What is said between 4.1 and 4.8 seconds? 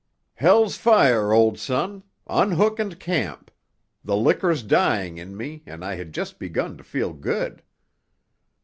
liquor's